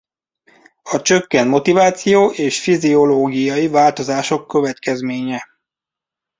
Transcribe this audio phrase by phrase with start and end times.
[0.83, 5.47] A csökkent motiváció és fiziológiai változások következménye.